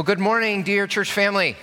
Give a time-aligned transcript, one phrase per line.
[0.00, 1.56] Well, good morning, dear church family.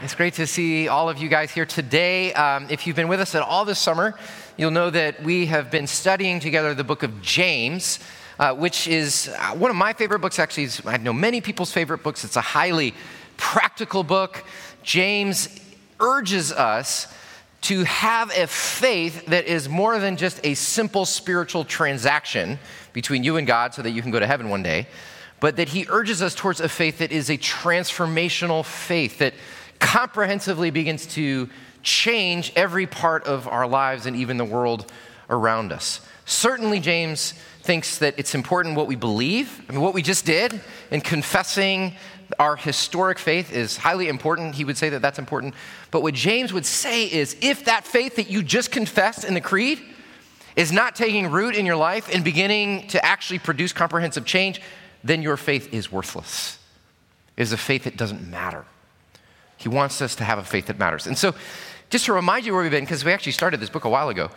[0.00, 2.32] It's great to see all of you guys here today.
[2.32, 4.18] Um, if you've been with us at all this summer,
[4.56, 7.98] you'll know that we have been studying together the book of James,
[8.38, 10.38] uh, which is uh, one of my favorite books.
[10.38, 12.24] Actually, I know many people's favorite books.
[12.24, 12.94] It's a highly
[13.36, 14.42] practical book.
[14.82, 15.50] James
[16.00, 17.12] urges us
[17.60, 22.58] to have a faith that is more than just a simple spiritual transaction
[22.94, 24.86] between you and God so that you can go to heaven one day
[25.40, 29.34] but that he urges us towards a faith that is a transformational faith that
[29.78, 31.48] comprehensively begins to
[31.82, 34.90] change every part of our lives and even the world
[35.30, 36.00] around us.
[36.24, 39.62] Certainly, James thinks that it's important what we believe.
[39.68, 41.94] I mean, what we just did in confessing
[42.38, 44.54] our historic faith is highly important.
[44.54, 45.54] He would say that that's important.
[45.90, 49.40] But what James would say is if that faith that you just confessed in the
[49.40, 49.80] creed
[50.56, 54.60] is not taking root in your life and beginning to actually produce comprehensive change,
[55.04, 56.58] then your faith is worthless.
[57.36, 58.64] It is a faith that doesn't matter.
[59.56, 61.06] He wants us to have a faith that matters.
[61.06, 61.34] And so,
[61.90, 64.08] just to remind you where we've been, because we actually started this book a while
[64.08, 64.30] ago,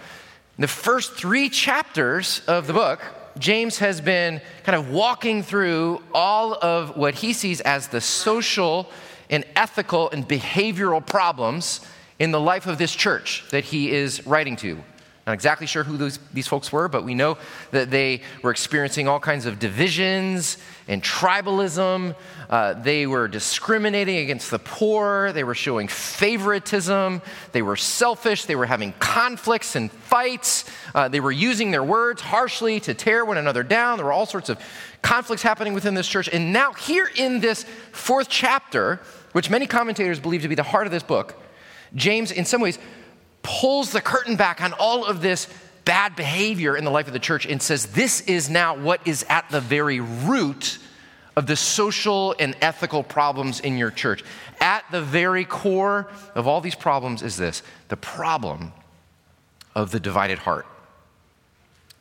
[0.57, 3.01] in the first three chapters of the book,
[3.37, 8.89] James has been kind of walking through all of what he sees as the social
[9.29, 11.81] and ethical and behavioral problems
[12.19, 14.83] in the life of this church that he is writing to.
[15.31, 17.37] Not exactly sure who those, these folks were, but we know
[17.71, 20.57] that they were experiencing all kinds of divisions
[20.89, 22.17] and tribalism.
[22.49, 25.31] Uh, they were discriminating against the poor.
[25.31, 27.21] They were showing favoritism.
[27.53, 28.43] They were selfish.
[28.43, 30.65] They were having conflicts and fights.
[30.93, 33.99] Uh, they were using their words harshly to tear one another down.
[33.99, 34.59] There were all sorts of
[35.01, 36.27] conflicts happening within this church.
[36.27, 38.99] And now, here in this fourth chapter,
[39.31, 41.41] which many commentators believe to be the heart of this book,
[41.95, 42.77] James, in some ways,
[43.43, 45.47] pulls the curtain back on all of this
[45.85, 49.25] bad behavior in the life of the church and says, This is now what is
[49.29, 50.77] at the very root
[51.35, 54.23] of the social and ethical problems in your church.
[54.59, 58.73] At the very core of all these problems is this the problem
[59.73, 60.65] of the divided heart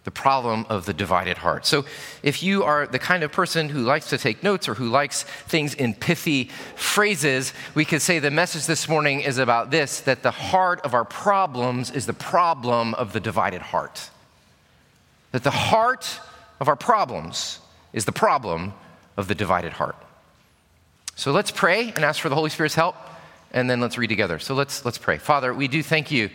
[0.04, 1.66] the problem of the divided heart.
[1.66, 1.84] So,
[2.22, 5.24] if you are the kind of person who likes to take notes or who likes
[5.24, 6.44] things in pithy
[6.74, 10.94] phrases, we could say the message this morning is about this that the heart of
[10.94, 14.08] our problems is the problem of the divided heart.
[15.32, 16.18] That the heart
[16.60, 17.60] of our problems
[17.92, 18.72] is the problem
[19.18, 19.96] of the divided heart.
[21.14, 22.96] So, let's pray and ask for the Holy Spirit's help,
[23.52, 24.38] and then let's read together.
[24.38, 25.18] So, let's, let's pray.
[25.18, 26.30] Father, we do thank you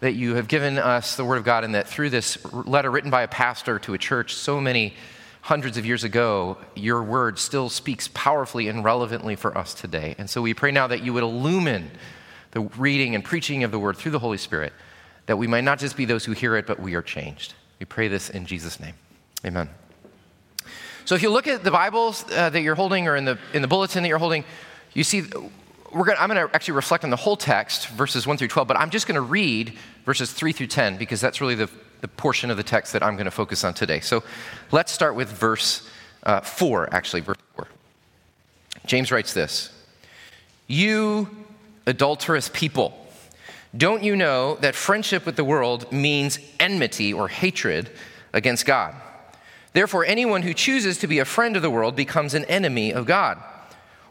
[0.00, 3.10] that you have given us the Word of God, and that through this letter written
[3.10, 4.94] by a pastor to a church so many
[5.40, 10.14] hundreds of years ago, your Word still speaks powerfully and relevantly for us today.
[10.18, 11.90] And so we pray now that you would illumine
[12.52, 14.72] the reading and preaching of the Word through the Holy Spirit,
[15.26, 17.54] that we might not just be those who hear it, but we are changed.
[17.80, 18.94] We pray this in Jesus' name.
[19.44, 19.68] Amen.
[21.04, 23.62] So if you look at the Bibles uh, that you're holding or in the, in
[23.62, 24.44] the bulletin that you're holding,
[24.92, 25.22] you see
[25.92, 28.76] gonna, I'm going to actually reflect on the whole text, verses 1 through 12, but
[28.76, 32.50] I'm just going to read verses 3 through 10 because that's really the, the portion
[32.50, 34.00] of the text that I'm going to focus on today.
[34.00, 34.22] So
[34.70, 35.88] let's start with verse
[36.22, 37.68] uh, 4, actually, verse 4.
[38.86, 39.70] James writes this
[40.66, 41.28] You
[41.86, 43.06] adulterous people,
[43.76, 47.90] don't you know that friendship with the world means enmity or hatred
[48.32, 48.94] against God?
[49.72, 53.06] Therefore, anyone who chooses to be a friend of the world becomes an enemy of
[53.06, 53.42] God.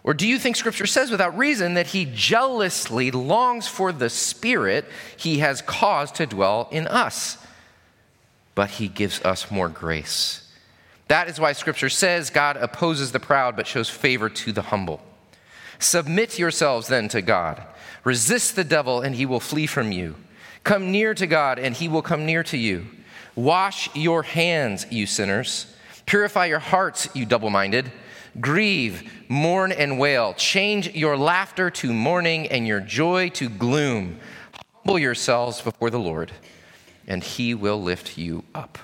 [0.08, 4.86] Or do you think Scripture says without reason that he jealously longs for the Spirit
[5.18, 7.38] he has caused to dwell in us?
[8.56, 10.50] But he gives us more grace.
[11.10, 15.02] That is why Scripture says God opposes the proud but shows favor to the humble.
[15.78, 17.62] Submit yourselves then to God.
[18.06, 20.16] Resist the devil and he will flee from you.
[20.64, 22.88] Come near to God and he will come near to you.
[23.36, 25.66] Wash your hands, you sinners.
[26.06, 27.92] Purify your hearts, you double minded.
[28.40, 30.34] Grieve, mourn, and wail.
[30.34, 34.20] Change your laughter to mourning and your joy to gloom.
[34.76, 36.32] Humble yourselves before the Lord,
[37.08, 38.78] and he will lift you up.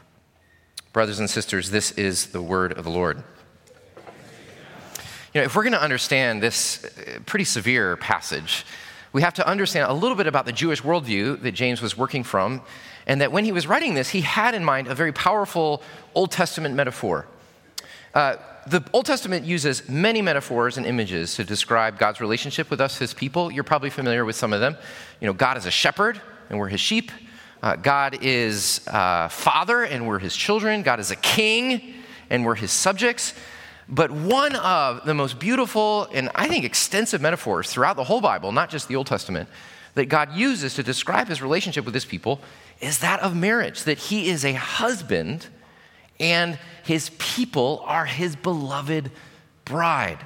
[0.92, 3.24] Brothers and sisters, this is the word of the Lord.
[5.34, 8.66] You know, if we're going to understand this uh, pretty severe passage,
[9.14, 12.24] we have to understand a little bit about the Jewish worldview that James was working
[12.24, 12.62] from,
[13.08, 15.82] and that when he was writing this, he had in mind a very powerful
[16.14, 17.28] Old Testament metaphor.
[18.14, 18.36] Uh,
[18.68, 23.14] the Old Testament uses many metaphors and images to describe God's relationship with us, his
[23.14, 23.52] people.
[23.52, 24.78] You're probably familiar with some of them.
[25.20, 27.12] You know, God is a shepherd, and we're his sheep.
[27.62, 30.82] Uh, God is a father, and we're his children.
[30.82, 31.94] God is a king,
[32.30, 33.34] and we're his subjects.
[33.90, 38.52] But one of the most beautiful and I think extensive metaphors throughout the whole Bible,
[38.52, 39.50] not just the Old Testament,
[39.96, 42.42] that God uses to describe his relationship with his people
[42.82, 45.48] is that of marriage, that he is a husband
[46.24, 49.12] and his people are his beloved
[49.66, 50.20] bride.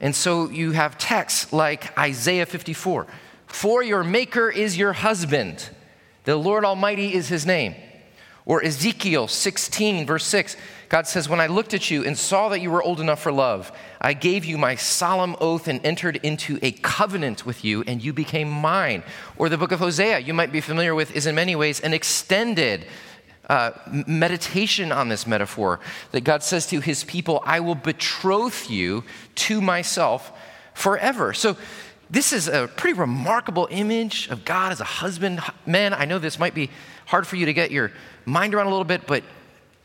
[0.00, 3.06] And so you have texts like Isaiah 54
[3.46, 5.68] For your maker is your husband,
[6.24, 7.74] the Lord Almighty is his name.
[8.46, 10.56] Or Ezekiel 16, verse 6,
[10.90, 13.32] God says, When I looked at you and saw that you were old enough for
[13.32, 18.04] love, I gave you my solemn oath and entered into a covenant with you, and
[18.04, 19.02] you became mine.
[19.38, 21.94] Or the book of Hosea, you might be familiar with, is in many ways an
[21.94, 22.86] extended
[23.48, 23.72] uh,
[24.06, 25.80] meditation on this metaphor
[26.12, 29.04] that God says to his people, I will betroth you
[29.36, 30.32] to myself
[30.74, 31.32] forever.
[31.32, 31.56] So,
[32.10, 35.40] this is a pretty remarkable image of God as a husband.
[35.66, 36.70] Man, I know this might be
[37.06, 37.92] hard for you to get your
[38.26, 39.24] mind around a little bit, but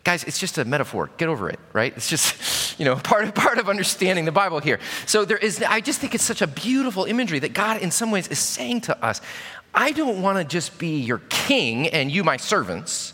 [0.04, 1.10] guys, it's just a metaphor.
[1.18, 1.94] Get over it, right?
[1.96, 4.80] It's just, you know, part of, part of understanding the Bible here.
[5.06, 8.12] So there is, I just think it's such a beautiful imagery that God, in some
[8.12, 9.22] ways, is saying to us,
[9.74, 13.14] I don't want to just be your king and you my servants,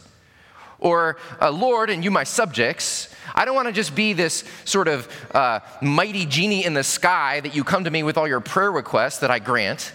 [0.86, 3.10] or a Lord and you my subjects.
[3.34, 7.40] I don't want to just be this sort of uh, mighty genie in the sky
[7.42, 9.92] that you come to me with all your prayer requests that I grant.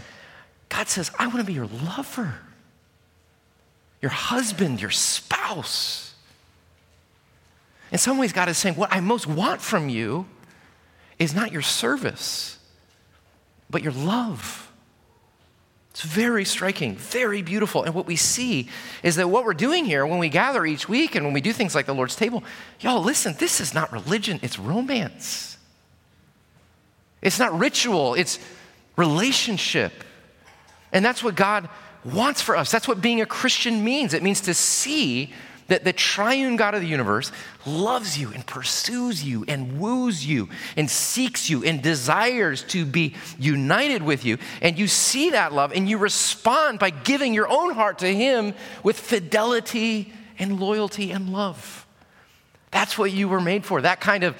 [0.68, 2.34] God says, I want to be your lover
[4.00, 6.14] your husband, your spouse.
[7.92, 10.26] In some ways, God is saying, What I most want from you
[11.18, 12.58] is not your service,
[13.68, 14.69] but your love.
[16.00, 17.82] It's very striking, very beautiful.
[17.82, 18.70] And what we see
[19.02, 21.52] is that what we're doing here when we gather each week and when we do
[21.52, 22.42] things like the Lord's table,
[22.80, 25.58] y'all, listen, this is not religion, it's romance.
[27.20, 28.38] It's not ritual, it's
[28.96, 29.92] relationship.
[30.90, 31.68] And that's what God
[32.02, 32.70] wants for us.
[32.70, 34.14] That's what being a Christian means.
[34.14, 35.34] It means to see
[35.70, 37.30] that the triune God of the universe
[37.64, 43.14] loves you and pursues you and woos you and seeks you and desires to be
[43.38, 44.36] united with you.
[44.60, 48.52] And you see that love and you respond by giving your own heart to Him
[48.82, 51.86] with fidelity and loyalty and love.
[52.72, 53.80] That's what you were made for.
[53.80, 54.36] That kind of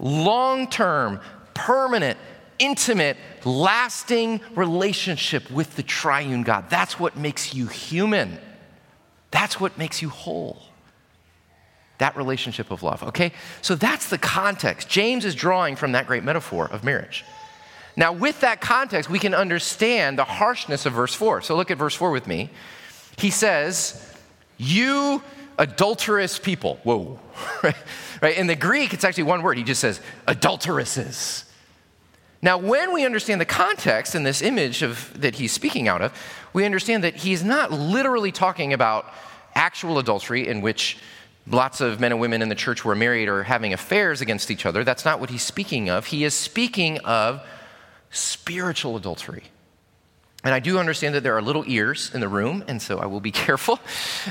[0.00, 1.20] long term,
[1.54, 2.18] permanent,
[2.58, 6.68] intimate, lasting relationship with the triune God.
[6.70, 8.38] That's what makes you human.
[9.30, 10.71] That's what makes you whole.
[12.02, 13.30] That relationship of love, okay?
[13.60, 14.88] So that's the context.
[14.88, 17.24] James is drawing from that great metaphor of marriage.
[17.96, 21.42] Now, with that context, we can understand the harshness of verse 4.
[21.42, 22.50] So look at verse 4 with me.
[23.18, 24.12] He says,
[24.58, 25.22] You
[25.58, 26.80] adulterous people.
[26.82, 27.20] Whoa.
[28.20, 28.36] right?
[28.36, 29.56] In the Greek, it's actually one word.
[29.56, 31.44] He just says, adulteresses.
[32.42, 36.12] Now, when we understand the context in this image of, that he's speaking out of,
[36.52, 39.06] we understand that he's not literally talking about
[39.54, 40.98] actual adultery in which
[41.46, 44.66] lots of men and women in the church were married or having affairs against each
[44.66, 44.84] other.
[44.84, 46.06] That's not what he's speaking of.
[46.06, 47.42] He is speaking of
[48.10, 49.44] spiritual adultery.
[50.44, 53.06] And I do understand that there are little ears in the room, and so I
[53.06, 53.78] will be careful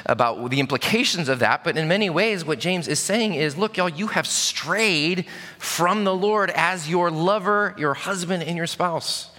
[0.06, 1.64] about the implications of that.
[1.64, 5.26] But in many ways, what James is saying is look, y'all, you have strayed
[5.58, 9.30] from the Lord as your lover, your husband, and your spouse.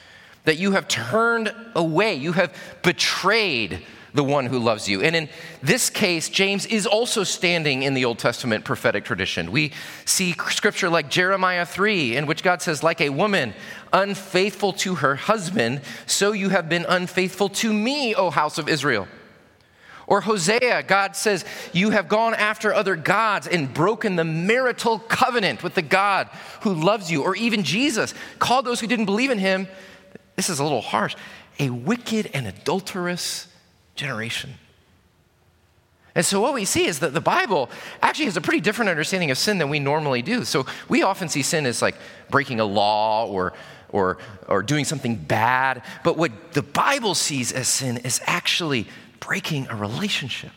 [0.45, 3.85] That you have turned away, you have betrayed
[4.15, 5.03] the one who loves you.
[5.03, 5.29] And in
[5.63, 9.51] this case, James is also standing in the Old Testament prophetic tradition.
[9.51, 9.73] We
[10.05, 13.55] see scripture like Jeremiah 3, in which God says, Like a woman
[13.93, 19.09] unfaithful to her husband, so you have been unfaithful to me, O house of Israel.
[20.07, 25.63] Or Hosea, God says, You have gone after other gods and broken the marital covenant
[25.63, 26.29] with the God
[26.63, 27.23] who loves you.
[27.23, 29.69] Or even Jesus called those who didn't believe in him,
[30.37, 31.15] this is a little harsh,
[31.59, 33.47] a wicked and adulterous
[33.95, 34.55] generation.
[36.15, 37.71] And so, what we see is that the Bible
[38.03, 40.45] actually has a pretty different understanding of sin than we normally do.
[40.45, 41.97] So, we often see sin as like
[42.31, 43.55] breaking a law or,
[43.89, 45.83] or, or doing something bad.
[46.05, 48.89] But what the Bible sees as sin is actually
[49.21, 50.53] breaking a relationship.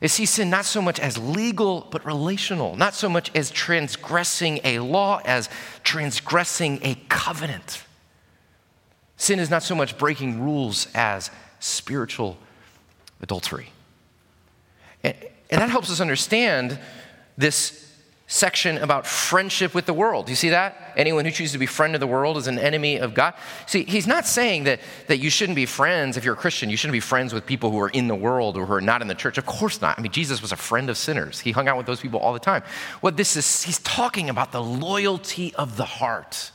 [0.00, 4.60] It sees sin not so much as legal, but relational, not so much as transgressing
[4.62, 5.48] a law as
[5.82, 7.82] transgressing a covenant.
[9.16, 12.36] Sin is not so much breaking rules as spiritual
[13.20, 13.70] adultery.
[15.02, 15.14] And,
[15.50, 16.78] and that helps us understand
[17.36, 17.86] this
[18.28, 20.26] section about friendship with the world.
[20.26, 20.92] Do you see that?
[20.96, 23.34] Anyone who chooses to be friend of the world is an enemy of God.
[23.66, 26.68] See, he's not saying that, that you shouldn't be friends if you're a Christian.
[26.68, 29.00] You shouldn't be friends with people who are in the world or who are not
[29.00, 29.38] in the church.
[29.38, 29.96] Of course not.
[29.96, 31.38] I mean, Jesus was a friend of sinners.
[31.38, 32.64] He hung out with those people all the time.
[33.00, 36.50] What this is, he's talking about the loyalty of the heart.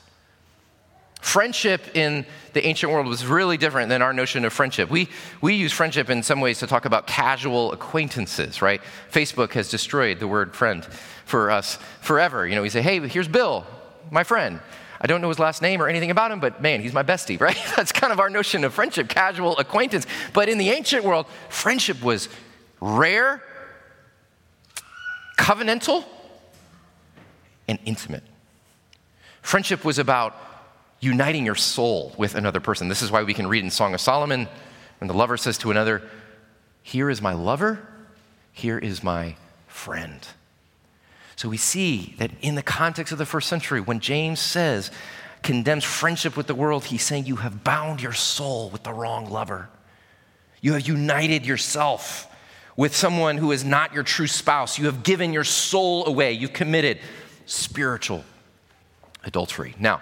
[1.22, 4.90] Friendship in the ancient world was really different than our notion of friendship.
[4.90, 5.08] We,
[5.40, 8.82] we use friendship in some ways to talk about casual acquaintances, right?
[9.12, 10.84] Facebook has destroyed the word friend
[11.26, 12.48] for us forever.
[12.48, 13.66] You know, we say, hey, here's Bill,
[14.10, 14.60] my friend.
[15.00, 17.40] I don't know his last name or anything about him, but man, he's my bestie,
[17.42, 17.58] right?
[17.76, 20.08] That's kind of our notion of friendship, casual acquaintance.
[20.34, 22.30] But in the ancient world, friendship was
[22.80, 23.44] rare,
[25.38, 26.04] covenantal,
[27.68, 28.24] and intimate.
[29.44, 30.36] Friendship was about
[31.02, 32.88] uniting your soul with another person.
[32.88, 34.48] This is why we can read in Song of Solomon
[35.00, 36.02] when the lover says to another,
[36.84, 37.86] Here is my lover,
[38.54, 39.36] here is my
[39.68, 40.26] friend.
[41.36, 44.92] So we see that in the context of the first century, when James says,
[45.42, 49.30] condemns friendship with the world, he's saying you have bound your soul with the wrong
[49.30, 49.70] lover.
[50.62, 52.28] You have united yourself
[52.78, 54.78] with someone who is not your true spouse.
[54.78, 56.34] You have given your soul away.
[56.34, 57.00] You've committed
[57.48, 58.24] spiritual
[59.24, 59.74] adultery.
[59.80, 60.02] Now,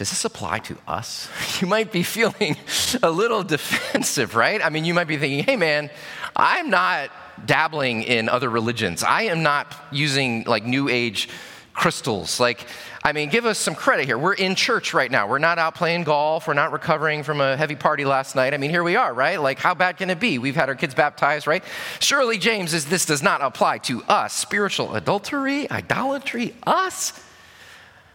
[0.00, 1.28] does this apply to us?
[1.60, 2.56] You might be feeling
[3.02, 4.64] a little defensive, right?
[4.64, 5.90] I mean, you might be thinking, hey, man,
[6.34, 7.10] I'm not
[7.44, 9.02] dabbling in other religions.
[9.02, 11.28] I am not using like new age
[11.74, 12.40] crystals.
[12.40, 12.66] Like,
[13.04, 14.16] I mean, give us some credit here.
[14.16, 15.28] We're in church right now.
[15.28, 16.48] We're not out playing golf.
[16.48, 18.54] We're not recovering from a heavy party last night.
[18.54, 19.38] I mean, here we are, right?
[19.38, 20.38] Like, how bad can it be?
[20.38, 21.62] We've had our kids baptized, right?
[21.98, 24.32] Surely, James, is this does not apply to us.
[24.32, 27.12] Spiritual adultery, idolatry, us.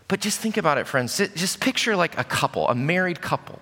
[0.07, 1.17] But just think about it, friends.
[1.17, 3.59] Just picture like a couple, a married couple.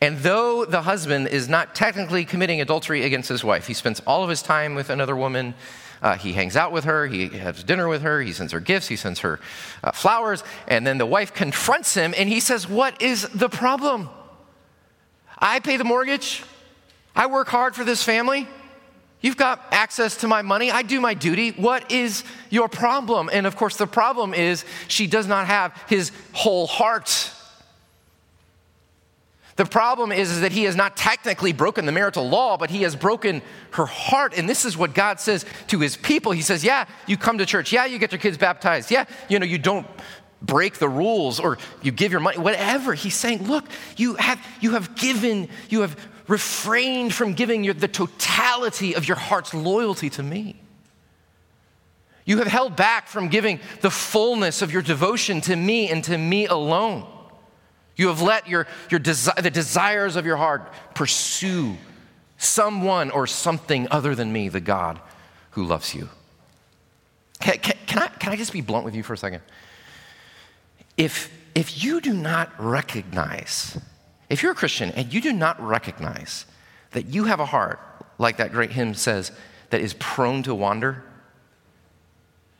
[0.00, 4.22] And though the husband is not technically committing adultery against his wife, he spends all
[4.22, 5.54] of his time with another woman.
[6.00, 8.88] Uh, he hangs out with her, he has dinner with her, he sends her gifts,
[8.88, 9.38] he sends her
[9.84, 14.08] uh, flowers, and then the wife confronts him and he says, What is the problem?
[15.38, 16.42] I pay the mortgage,
[17.14, 18.48] I work hard for this family.
[19.20, 20.70] You've got access to my money.
[20.70, 21.50] I do my duty.
[21.50, 23.28] What is your problem?
[23.32, 27.30] And of course, the problem is she does not have his whole heart.
[29.56, 32.80] The problem is, is that he has not technically broken the marital law, but he
[32.80, 34.32] has broken her heart.
[34.38, 36.32] And this is what God says to his people.
[36.32, 37.70] He says, Yeah, you come to church.
[37.70, 38.90] Yeah, you get your kids baptized.
[38.90, 39.86] Yeah, you know, you don't
[40.40, 42.94] break the rules or you give your money, whatever.
[42.94, 43.66] He's saying, Look,
[43.98, 45.94] you have, you have given, you have
[46.30, 50.54] refrained from giving your, the totality of your heart's loyalty to me.
[52.24, 56.16] You have held back from giving the fullness of your devotion to me and to
[56.16, 57.04] me alone.
[57.96, 61.76] You have let your, your desi- the desires of your heart pursue
[62.38, 65.00] someone or something other than me, the God
[65.50, 66.08] who loves you.
[67.40, 69.42] Can, can, can, I, can I just be blunt with you for a second?
[70.96, 73.76] If, if you do not recognize,
[74.30, 76.46] if you're a Christian and you do not recognize
[76.92, 77.80] that you have a heart,
[78.18, 79.32] like that great hymn says,
[79.70, 81.02] that is prone to wander,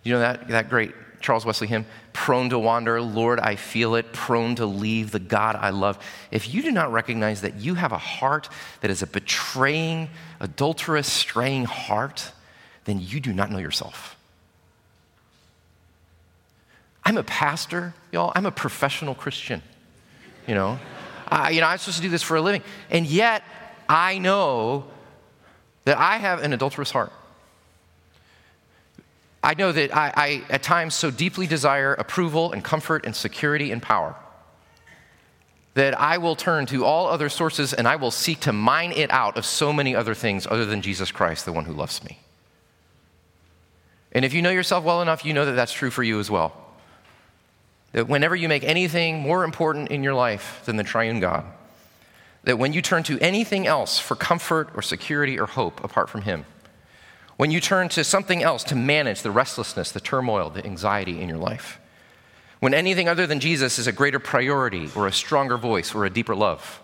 [0.03, 4.13] you know that, that great Charles Wesley hymn, prone to wander, Lord, I feel it,
[4.13, 5.99] prone to leave the God I love.
[6.31, 8.49] If you do not recognize that you have a heart
[8.81, 10.09] that is a betraying,
[10.41, 12.33] adulterous, straying heart,
[12.85, 14.17] then you do not know yourself.
[17.05, 18.33] I'm a pastor, y'all.
[18.35, 19.63] I'm a professional Christian.
[20.47, 20.79] You know,
[21.33, 23.43] You know, I'm supposed to do this for a living, and yet
[23.89, 24.85] I know
[25.85, 27.13] that I have an adulterous heart.
[29.43, 33.73] I know that I, I, at times, so deeply desire approval and comfort and security
[33.73, 34.15] and power
[35.75, 39.11] that I will turn to all other sources and I will seek to mine it
[39.11, 42.19] out of so many other things other than Jesus Christ, the one who loves me.
[44.13, 46.31] And if you know yourself well enough, you know that that's true for you as
[46.31, 46.53] well.
[47.93, 51.45] That whenever you make anything more important in your life than the triune God,
[52.45, 56.23] that when you turn to anything else for comfort or security or hope apart from
[56.23, 56.45] Him,
[57.37, 61.29] when you turn to something else to manage the restlessness, the turmoil, the anxiety in
[61.29, 61.81] your life.
[62.61, 66.11] When anything other than Jesus is a greater priority or a stronger voice or a
[66.11, 66.83] deeper love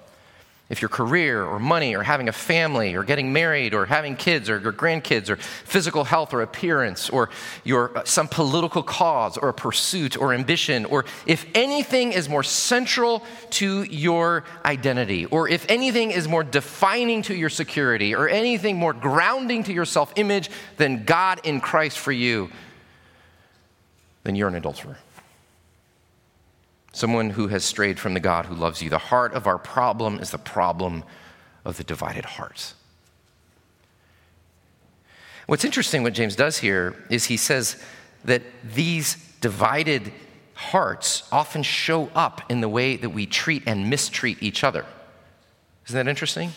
[0.68, 4.50] if your career or money or having a family or getting married or having kids
[4.50, 7.30] or your grandkids or physical health or appearance or
[7.62, 12.42] your uh, some political cause or a pursuit or ambition or if anything is more
[12.42, 18.76] central to your identity or if anything is more defining to your security or anything
[18.76, 22.50] more grounding to your self-image than God in Christ for you
[24.24, 24.98] then you're an adulterer
[26.96, 28.88] someone who has strayed from the God who loves you.
[28.88, 31.04] The heart of our problem is the problem
[31.62, 32.72] of the divided heart.
[35.46, 37.82] What's interesting, what James does here, is he says
[38.24, 40.10] that these divided
[40.54, 44.86] hearts often show up in the way that we treat and mistreat each other.
[45.86, 46.50] Isn't that interesting?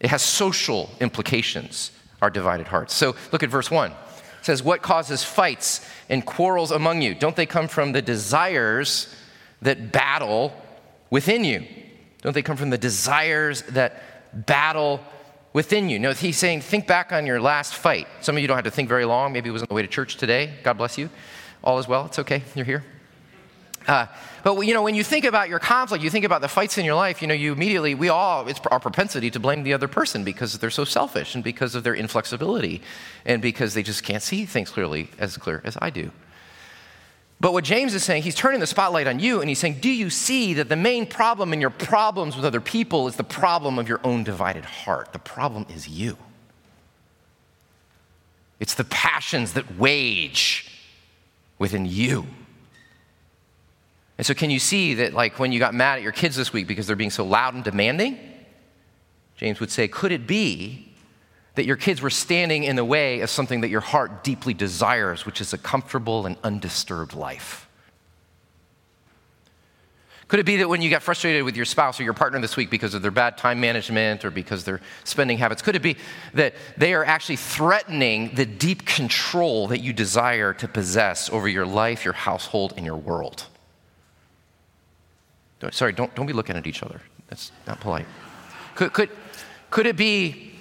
[0.00, 2.92] It has social implications, our divided hearts.
[2.92, 3.90] So look at verse 1.
[3.90, 3.96] It
[4.42, 7.14] says, What causes fights and quarrels among you?
[7.14, 9.16] Don't they come from the desires
[9.62, 10.52] that battle
[11.10, 11.66] within you?
[12.22, 14.02] Don't they come from the desires that
[14.46, 15.00] battle
[15.52, 15.98] within you?
[15.98, 18.06] No, he's saying, think back on your last fight.
[18.20, 19.32] Some of you don't have to think very long.
[19.32, 20.52] Maybe it was on the way to church today.
[20.62, 21.10] God bless you.
[21.64, 22.06] All is well.
[22.06, 22.42] It's okay.
[22.54, 22.84] You're here.
[23.86, 24.06] Uh,
[24.44, 26.84] but you know, when you think about your conflict, you think about the fights in
[26.84, 27.20] your life.
[27.20, 30.58] You know, you immediately we all it's our propensity to blame the other person because
[30.58, 32.82] they're so selfish and because of their inflexibility,
[33.24, 36.10] and because they just can't see things clearly as clear as I do.
[37.42, 39.90] But what James is saying, he's turning the spotlight on you and he's saying, Do
[39.90, 43.80] you see that the main problem in your problems with other people is the problem
[43.80, 45.12] of your own divided heart?
[45.12, 46.16] The problem is you.
[48.60, 50.70] It's the passions that wage
[51.58, 52.28] within you.
[54.18, 56.52] And so, can you see that, like, when you got mad at your kids this
[56.52, 58.20] week because they're being so loud and demanding?
[59.34, 60.91] James would say, Could it be
[61.54, 65.26] that your kids were standing in the way of something that your heart deeply desires,
[65.26, 67.68] which is a comfortable and undisturbed life?
[70.28, 72.56] Could it be that when you got frustrated with your spouse or your partner this
[72.56, 75.98] week because of their bad time management or because their spending habits, could it be
[76.32, 81.66] that they are actually threatening the deep control that you desire to possess over your
[81.66, 83.44] life, your household, and your world?
[85.70, 87.02] Sorry, don't, don't be looking at each other.
[87.28, 88.06] That's not polite.
[88.74, 89.10] Could, could,
[89.70, 90.51] could it be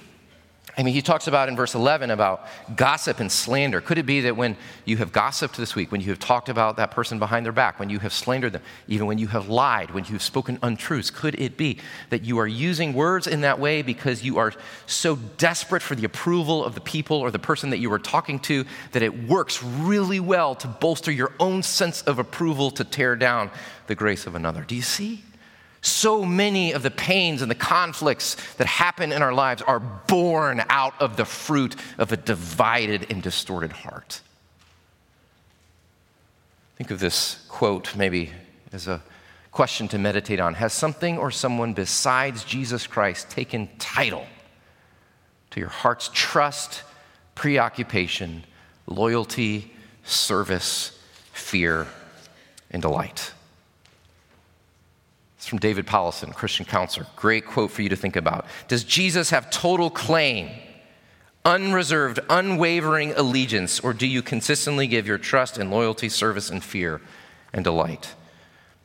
[0.77, 3.81] I mean, he talks about in verse 11 about gossip and slander.
[3.81, 6.77] Could it be that when you have gossiped this week, when you have talked about
[6.77, 9.91] that person behind their back, when you have slandered them, even when you have lied,
[9.91, 11.77] when you have spoken untruths, could it be
[12.09, 14.53] that you are using words in that way because you are
[14.85, 18.39] so desperate for the approval of the people or the person that you are talking
[18.39, 23.15] to that it works really well to bolster your own sense of approval to tear
[23.15, 23.51] down
[23.87, 24.63] the grace of another?
[24.63, 25.23] Do you see?
[25.81, 30.63] So many of the pains and the conflicts that happen in our lives are born
[30.69, 34.21] out of the fruit of a divided and distorted heart.
[36.77, 38.31] Think of this quote maybe
[38.71, 39.01] as a
[39.51, 40.53] question to meditate on.
[40.53, 44.25] Has something or someone besides Jesus Christ taken title
[45.49, 46.83] to your heart's trust,
[47.35, 48.43] preoccupation,
[48.85, 49.73] loyalty,
[50.03, 50.99] service,
[51.33, 51.87] fear,
[52.69, 53.33] and delight?
[55.51, 57.05] From David Powlison, Christian counselor.
[57.17, 58.45] Great quote for you to think about.
[58.69, 60.49] Does Jesus have total claim,
[61.43, 67.01] unreserved, unwavering allegiance, or do you consistently give your trust and loyalty, service, and fear
[67.51, 68.15] and delight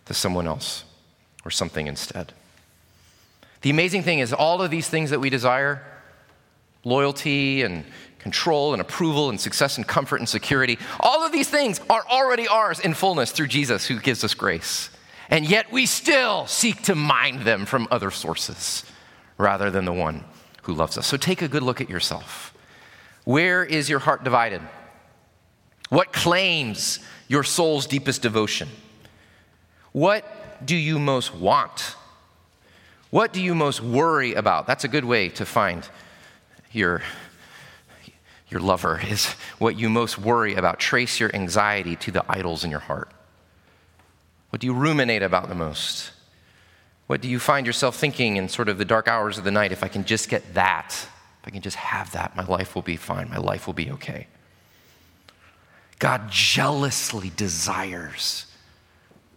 [0.06, 0.82] to someone else
[1.44, 2.32] or something instead?
[3.60, 5.84] The amazing thing is, all of these things that we desire
[6.82, 7.84] loyalty and
[8.18, 12.48] control and approval and success and comfort and security all of these things are already
[12.48, 14.90] ours in fullness through Jesus who gives us grace
[15.30, 18.84] and yet we still seek to mine them from other sources
[19.38, 20.24] rather than the one
[20.62, 21.06] who loves us.
[21.06, 22.54] So take a good look at yourself.
[23.24, 24.62] Where is your heart divided?
[25.88, 28.68] What claims your soul's deepest devotion?
[29.92, 30.24] What
[30.64, 31.94] do you most want?
[33.10, 34.66] What do you most worry about?
[34.66, 35.88] That's a good way to find
[36.72, 37.02] your,
[38.48, 39.26] your lover, is
[39.58, 40.78] what you most worry about.
[40.78, 43.10] Trace your anxiety to the idols in your heart.
[44.50, 46.12] What do you ruminate about the most?
[47.06, 49.72] What do you find yourself thinking in sort of the dark hours of the night?
[49.72, 52.82] If I can just get that, if I can just have that, my life will
[52.82, 53.28] be fine.
[53.30, 54.26] My life will be okay.
[55.98, 58.45] God jealously desires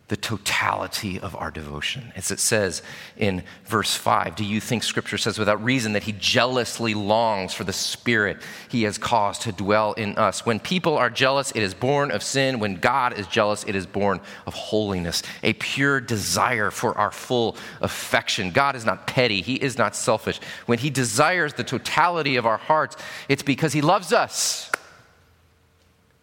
[0.09, 2.11] the totality of our devotion.
[2.15, 2.81] As it says
[3.15, 7.63] in verse 5, do you think Scripture says without reason that He jealously longs for
[7.63, 10.45] the Spirit He has caused to dwell in us?
[10.45, 12.59] When people are jealous, it is born of sin.
[12.59, 17.55] When God is jealous, it is born of holiness, a pure desire for our full
[17.79, 18.49] affection.
[18.51, 20.39] God is not petty, He is not selfish.
[20.65, 22.97] When He desires the totality of our hearts,
[23.29, 24.71] it's because He loves us.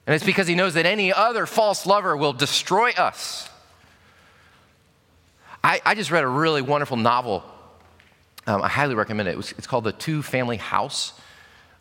[0.08, 3.48] And it's because He knows that any other false lover will destroy us.
[5.66, 7.42] I, I just read a really wonderful novel.
[8.46, 9.32] Um, I highly recommend it.
[9.32, 11.12] it was, it's called The Two Family House.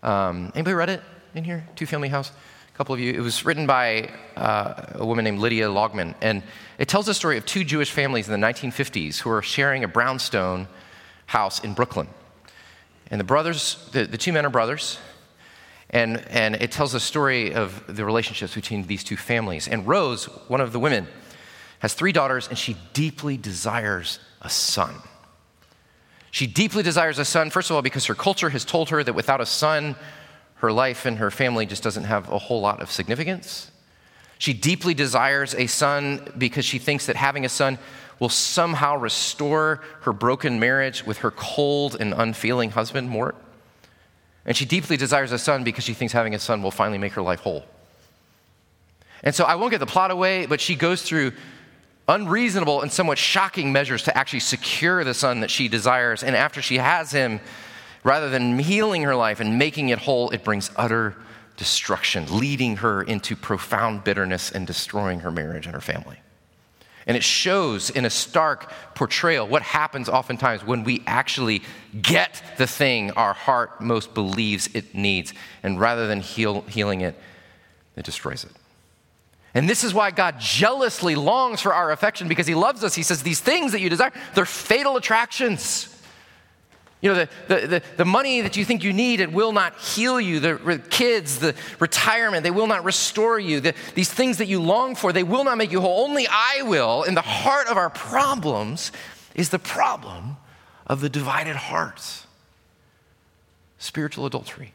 [0.01, 1.03] Um, anybody read it
[1.35, 1.67] in here?
[1.75, 2.31] Two Family House?
[2.73, 3.13] A couple of you.
[3.13, 6.15] It was written by uh, a woman named Lynda Loigman.
[6.19, 6.41] And
[6.79, 9.87] it tells the story of two Jewish families in the 1950s who are sharing a
[9.87, 10.67] brownstone
[11.27, 12.07] house in Brooklyn.
[13.11, 14.97] And the brothers, the, the two men are brothers.
[15.91, 19.67] And, and it tells the story of the relationships between these two families.
[19.67, 21.07] And Rose, one of the women,
[21.85, 24.95] has three daughters, and she deeply desires a son.
[26.31, 29.13] She deeply desires a son, first of all, because her culture has told her that
[29.13, 29.95] without a son,
[30.55, 33.69] her life and her family just doesn't have a whole lot of significance.
[34.39, 37.77] She deeply desires a son because she thinks that having a son
[38.19, 43.35] will somehow restore her broken marriage with her cold and unfeeling husband, Mort.
[44.43, 47.13] And she deeply desires a son because she thinks having a son will finally make
[47.13, 47.63] her life whole.
[49.21, 51.33] And so I won't get the plot away, but she goes through
[52.07, 56.23] unreasonable and somewhat shocking measures to actually secure the son that she desires.
[56.23, 57.39] And after she has him,
[58.03, 61.15] rather than healing her life and making it whole, it brings utter
[61.57, 66.17] destruction, leading her into profound bitterness and destroying her marriage and her family.
[67.07, 71.61] And it shows in a stark portrayal what happens oftentimes when we actually
[72.01, 77.15] get the thing our heart most believes it needs, and rather than heal, healing it,
[77.95, 78.51] it destroys it.
[79.55, 82.93] And this is why God jealously longs for our affection because He loves us.
[82.93, 85.91] He says, These things that you desire, they're fatal attractions.
[87.01, 89.79] You know, the, the, the, the, money that you think you need, it will not
[89.79, 90.39] heal you.
[90.39, 93.59] The kids, the retirement, they will not restore you.
[93.59, 96.03] The, these things that you long for, they will not make you whole.
[96.03, 97.03] Only I will.
[97.03, 98.91] And the heart of our problems
[99.35, 100.37] is the problem
[100.87, 102.25] of the divided hearts
[103.77, 104.73] spiritual adultery.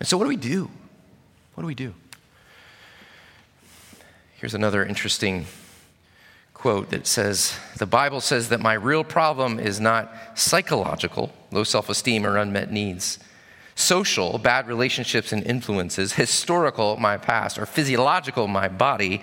[0.00, 0.70] And so, what do we do?
[1.54, 1.94] What do we do?
[4.38, 5.46] Here's another interesting
[6.52, 11.88] quote that says The Bible says that my real problem is not psychological, low self
[11.88, 13.18] esteem or unmet needs,
[13.76, 19.22] social, bad relationships and influences, historical, my past, or physiological, my body.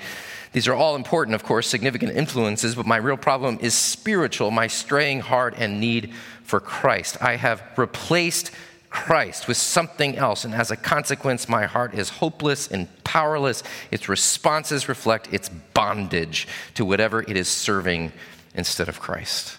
[0.52, 4.66] These are all important, of course, significant influences, but my real problem is spiritual, my
[4.66, 6.12] straying heart and need
[6.44, 7.18] for Christ.
[7.22, 8.50] I have replaced
[8.94, 10.46] Christ with something else.
[10.46, 13.64] And as a consequence, my heart is hopeless and powerless.
[13.90, 18.14] Its responses reflect its bondage to whatever it is serving
[18.54, 19.58] instead of Christ.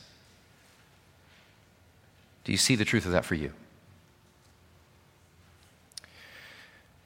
[2.44, 3.52] Do you see the truth of that for you?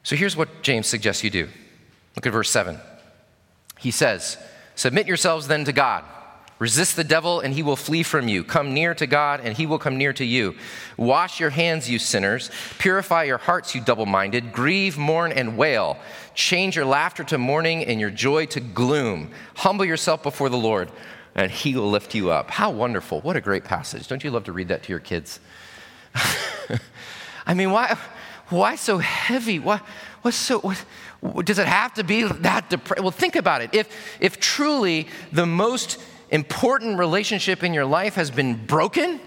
[0.02, 1.48] So here's what James suggests you do.
[2.14, 2.78] Look at verse 7.
[3.78, 4.36] He says,
[4.74, 6.04] Submit yourselves then to God.
[6.58, 8.42] Resist the devil, and he will flee from you.
[8.42, 10.56] Come near to God, and he will come near to you.
[10.96, 12.50] Wash your hands, you sinners.
[12.78, 14.52] Purify your hearts, you double minded.
[14.52, 15.98] Grieve, mourn, and wail.
[16.34, 19.30] Change your laughter to mourning and your joy to gloom.
[19.54, 20.90] Humble yourself before the Lord,
[21.36, 22.50] and he will lift you up.
[22.50, 23.20] How wonderful.
[23.20, 24.08] What a great passage.
[24.08, 25.38] Don't you love to read that to your kids?
[27.46, 27.96] I mean, why,
[28.48, 29.60] why so heavy?
[29.60, 29.80] Why,
[30.22, 30.58] what's so.
[31.20, 33.02] What, does it have to be that depressed?
[33.02, 33.74] Well, think about it.
[33.74, 35.98] If, if truly the most
[36.30, 39.20] important relationship in your life has been broken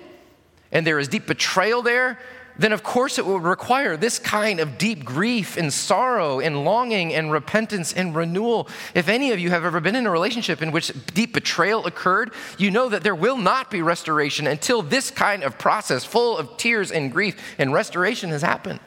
[0.71, 2.19] and there is deep betrayal there,
[2.57, 7.13] then of course it will require this kind of deep grief and sorrow and longing
[7.13, 8.67] and repentance and renewal.
[8.93, 12.31] If any of you have ever been in a relationship in which deep betrayal occurred,
[12.57, 16.57] you know that there will not be restoration until this kind of process, full of
[16.57, 18.79] tears and grief and restoration, has happened.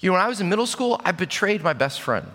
[0.00, 2.26] You know, when I was in middle school, I betrayed my best friend.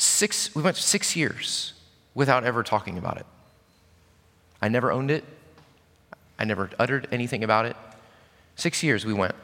[0.00, 1.74] Six, we went six years
[2.14, 3.26] without ever talking about it.
[4.62, 5.24] I never owned it.
[6.38, 7.76] I never uttered anything about it.
[8.56, 9.34] Six years we went.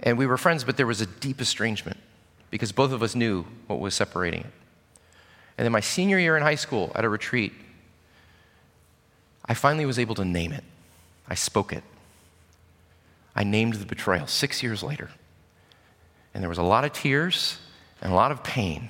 [0.00, 1.98] And we were friends, but there was a deep estrangement
[2.50, 4.52] because both of us knew what was separating it.
[5.58, 7.52] And then my senior year in high school at a retreat,
[9.44, 10.64] I finally was able to name it.
[11.28, 11.84] I spoke it.
[13.34, 15.10] I named the betrayal six years later.
[16.32, 17.58] And there was a lot of tears
[18.00, 18.88] and a lot of pain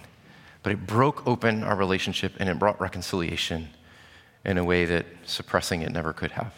[0.66, 3.68] but it broke open our relationship and it brought reconciliation
[4.44, 6.52] in a way that suppressing it never could have.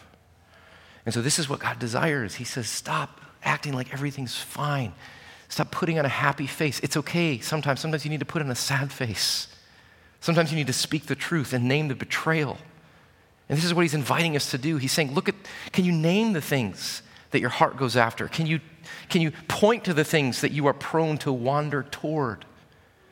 [1.05, 2.33] And so, this is what God desires.
[2.33, 4.93] He says, Stop acting like everything's fine.
[5.47, 6.79] Stop putting on a happy face.
[6.79, 7.81] It's okay sometimes.
[7.81, 9.47] Sometimes you need to put on a sad face.
[10.21, 12.57] Sometimes you need to speak the truth and name the betrayal.
[13.47, 14.77] And this is what he's inviting us to do.
[14.77, 15.35] He's saying, Look at,
[15.71, 18.27] can you name the things that your heart goes after?
[18.27, 18.59] Can you,
[19.09, 22.45] can you point to the things that you are prone to wander toward?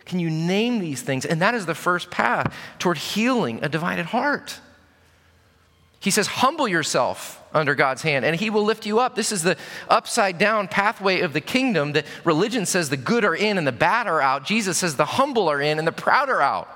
[0.07, 1.25] Can you name these things?
[1.25, 4.59] And that is the first path toward healing a divided heart.
[5.99, 9.15] He says, Humble yourself under God's hand, and He will lift you up.
[9.15, 9.57] This is the
[9.89, 13.73] upside down pathway of the kingdom that religion says the good are in and the
[13.73, 14.45] bad are out.
[14.45, 16.69] Jesus says the humble are in and the proud are out.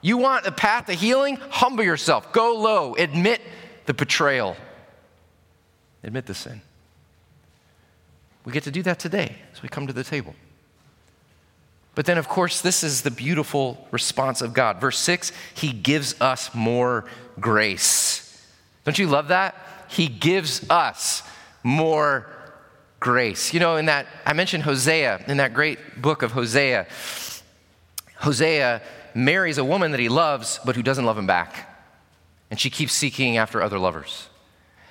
[0.00, 1.36] You want a path to healing?
[1.50, 2.32] Humble yourself.
[2.32, 2.94] Go low.
[2.94, 3.42] Admit
[3.84, 4.56] the betrayal.
[6.02, 6.62] Admit the sin.
[8.46, 10.34] We get to do that today as we come to the table.
[11.98, 14.80] But then, of course, this is the beautiful response of God.
[14.80, 17.06] Verse 6 He gives us more
[17.40, 18.40] grace.
[18.84, 19.56] Don't you love that?
[19.88, 21.24] He gives us
[21.64, 22.28] more
[23.00, 23.52] grace.
[23.52, 26.86] You know, in that, I mentioned Hosea, in that great book of Hosea.
[28.18, 28.80] Hosea
[29.12, 31.82] marries a woman that he loves, but who doesn't love him back.
[32.48, 34.28] And she keeps seeking after other lovers.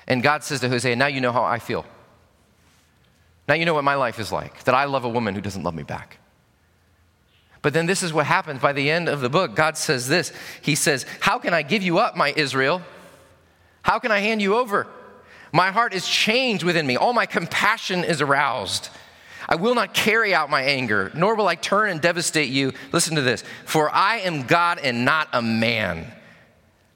[0.07, 1.85] And God says to Hosea, Now you know how I feel.
[3.47, 5.63] Now you know what my life is like, that I love a woman who doesn't
[5.63, 6.19] love me back.
[7.61, 9.55] But then this is what happens by the end of the book.
[9.55, 12.81] God says this He says, How can I give you up, my Israel?
[13.81, 14.87] How can I hand you over?
[15.53, 16.97] My heart is changed within me.
[16.97, 18.89] All my compassion is aroused.
[19.49, 22.73] I will not carry out my anger, nor will I turn and devastate you.
[22.91, 26.11] Listen to this For I am God and not a man.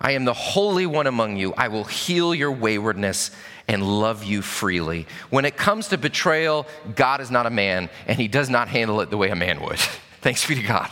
[0.01, 1.53] I am the Holy One among you.
[1.53, 3.31] I will heal your waywardness
[3.67, 5.07] and love you freely.
[5.29, 8.99] When it comes to betrayal, God is not a man, and he does not handle
[9.01, 9.79] it the way a man would.
[10.21, 10.89] Thanks be to God.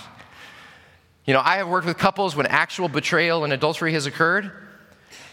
[1.25, 4.51] You know, I have worked with couples when actual betrayal and adultery has occurred.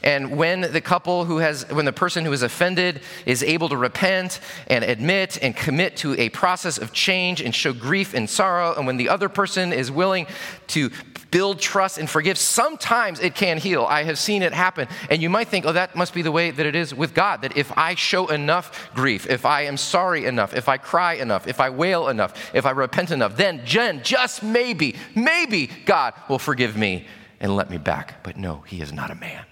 [0.07, 3.77] And when the couple who has, when the person who is offended is able to
[3.77, 4.39] repent
[4.69, 8.87] and admit and commit to a process of change and show grief and sorrow, and
[8.87, 10.29] when the other person is willing
[10.69, 10.91] to
[11.33, 13.85] build trust and forgive, sometimes it can heal.
[13.85, 14.87] I have seen it happen.
[15.11, 17.43] And you might think, oh, that must be the way that it is with God,
[17.43, 21.49] that if I show enough grief, if I am sorry enough, if I cry enough,
[21.49, 26.39] if I wail enough, if I repent enough, then, Jen, just maybe, maybe God will
[26.39, 27.09] forgive me
[27.41, 28.23] and let me back.
[28.23, 29.45] But no, He is not a man.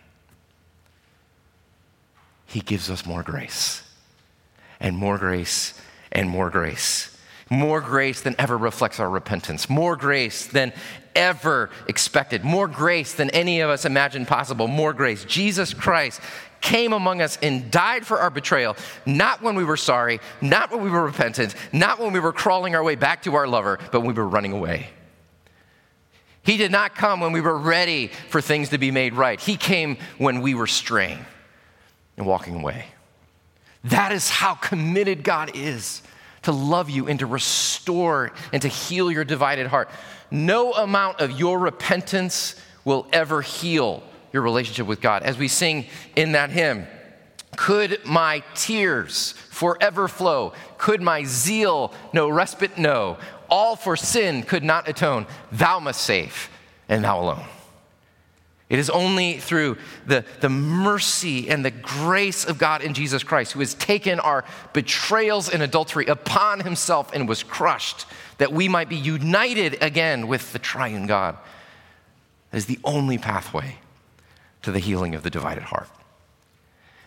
[2.55, 3.83] He gives us more grace
[4.79, 5.75] and more grace
[6.13, 7.11] and more grace.
[7.51, 9.69] More grace than ever reflects our repentance.
[9.69, 10.73] More grace than
[11.17, 12.45] ever expected.
[12.45, 14.69] More grace than any of us imagined possible.
[14.69, 15.25] More grace.
[15.25, 16.21] Jesus Christ
[16.61, 20.81] came among us and died for our betrayal, not when we were sorry, not when
[20.81, 24.03] we were repentant, not when we were crawling our way back to our lover, but
[24.03, 24.91] when we were running away.
[26.45, 29.41] He did not come when we were ready for things to be made right.
[29.41, 31.27] He came when we were straying
[32.17, 32.87] and walking away.
[33.85, 36.03] That is how committed God is
[36.43, 39.91] to love you and to restore and to heal your divided heart.
[40.31, 45.23] No amount of your repentance will ever heal your relationship with God.
[45.23, 46.87] As we sing in that hymn,
[47.57, 50.55] could my tears forever flow?
[50.77, 53.19] Could my zeal no respite know?
[53.49, 55.27] All for sin could not atone.
[55.53, 56.51] Thou must save,
[56.89, 57.45] and thou alone.
[58.71, 63.53] It is only through the, the mercy and the grace of God in Jesus Christ,
[63.53, 68.07] who has taken our betrayals and adultery upon himself and was crushed,
[68.39, 71.37] that we might be united again with the triune God.
[72.51, 73.77] That is the only pathway
[74.63, 75.89] to the healing of the divided heart.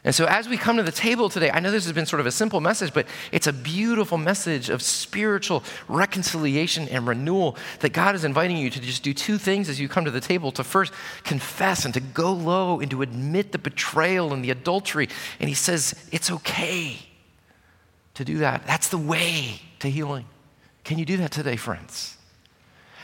[0.08, 2.22] And so, as we come to the table today, I know this has been sort
[2.22, 7.90] of a simple message, but it's a beautiful message of spiritual reconciliation and renewal that
[7.90, 10.54] God is inviting you to just do two things as you come to the table
[10.54, 10.94] to first
[11.26, 15.10] confess and to go low and to admit the betrayal and the adultery.
[15.42, 17.00] And He says, it's okay
[18.14, 18.66] to do that.
[18.66, 20.26] That's the way to healing.
[20.86, 22.17] Can you do that today, friends?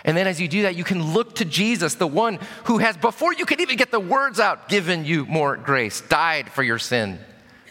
[0.05, 2.97] And then as you do that, you can look to Jesus, the one who has,
[2.97, 6.79] before you can even get the words out, given you more grace, died for your
[6.79, 7.19] sin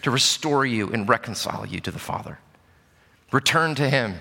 [0.03, 2.39] to restore you and reconcile you to the Father.
[3.33, 4.15] Return to Him.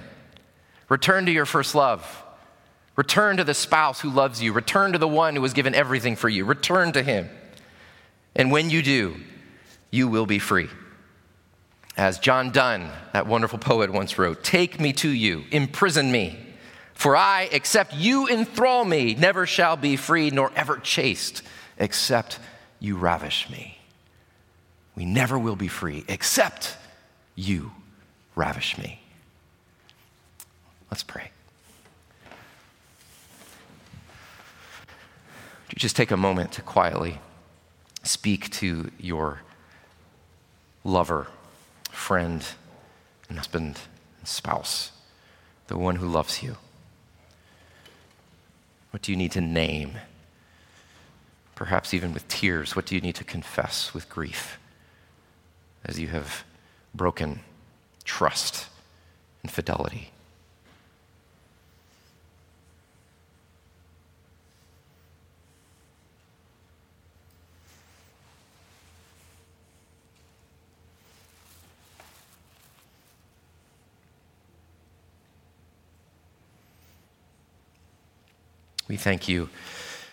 [0.89, 2.24] Return to your first love.
[2.97, 4.52] Return to the spouse who loves you.
[4.52, 6.43] Return to the one who has given everything for you.
[6.43, 7.30] Return to Him.
[8.36, 9.15] And when you do,
[9.89, 10.69] you will be free.
[11.95, 16.51] As John Donne, that wonderful poet, once wrote Take me to you, imprison me
[17.02, 21.42] for I, except you enthrall me, never shall be free, nor ever chaste,
[21.80, 22.38] except
[22.80, 23.80] you ravish me.
[24.94, 26.78] We never will be free, except
[27.34, 27.72] you
[28.36, 29.02] ravish me.
[30.92, 31.32] Let's pray.
[35.70, 37.20] Would you just take a moment to quietly
[38.04, 39.42] speak to your
[40.84, 41.26] lover,
[41.90, 42.46] friend,
[43.28, 43.80] and husband,
[44.20, 44.92] and spouse,
[45.66, 46.58] the one who loves you?
[48.91, 49.93] What do you need to name?
[51.56, 54.60] Perhaps even with tears, what do you need to confess with grief
[55.84, 56.43] as you have
[56.93, 57.41] broken
[58.04, 58.67] trust
[59.43, 60.11] and fidelity?
[78.91, 79.47] We thank you,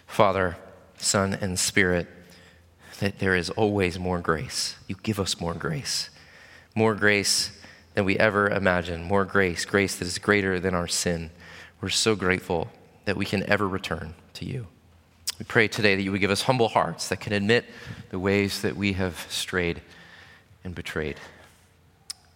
[0.07, 0.57] Father,
[0.99, 2.07] Son, and Spirit,
[3.01, 4.77] that there is always more grace.
[4.87, 6.11] You give us more grace,
[6.77, 7.51] more grace
[7.95, 11.31] than we ever imagined, more grace, grace that is greater than our sin.
[11.81, 12.69] We're so grateful
[13.05, 14.69] that we can ever return to you.
[15.41, 17.65] We pray today that you would give us humble hearts that can admit
[18.11, 19.83] the ways that we have strayed
[20.63, 21.17] and betrayed,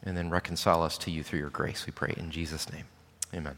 [0.02, 1.86] and then reconcile us to you through your grace.
[1.86, 2.86] We pray in Jesus' name.
[3.32, 3.56] Amen.